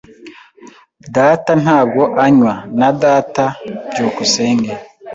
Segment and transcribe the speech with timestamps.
[1.15, 3.45] "Data ntabwo anywa." "Na data."
[3.89, 4.71] byukusenge